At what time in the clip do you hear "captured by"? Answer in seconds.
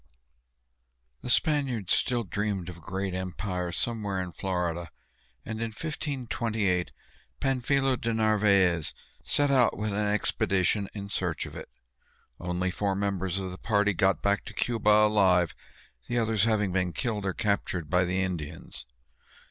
17.33-18.03